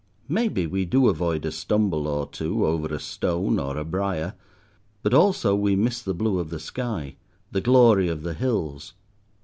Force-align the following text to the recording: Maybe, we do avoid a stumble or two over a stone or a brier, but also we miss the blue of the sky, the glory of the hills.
Maybe, 0.27 0.65
we 0.65 0.83
do 0.83 1.09
avoid 1.09 1.45
a 1.45 1.51
stumble 1.51 2.07
or 2.07 2.25
two 2.25 2.65
over 2.65 2.87
a 2.91 2.99
stone 2.99 3.59
or 3.59 3.77
a 3.77 3.85
brier, 3.85 4.33
but 5.03 5.13
also 5.13 5.53
we 5.55 5.75
miss 5.75 6.01
the 6.01 6.15
blue 6.15 6.39
of 6.39 6.49
the 6.49 6.57
sky, 6.57 7.17
the 7.51 7.61
glory 7.61 8.07
of 8.07 8.23
the 8.23 8.33
hills. 8.33 8.95